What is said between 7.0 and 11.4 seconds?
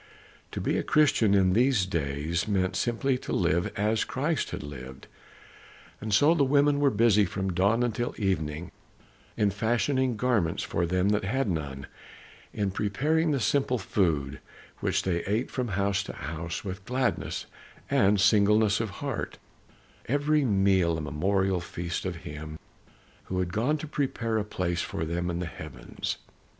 from dawn until evening in fashioning garments for them that